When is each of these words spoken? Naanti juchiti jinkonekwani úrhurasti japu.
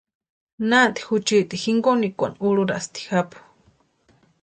Naanti 0.69 1.01
juchiti 1.07 1.55
jinkonekwani 1.63 2.37
úrhurasti 2.47 2.99
japu. 3.11 3.37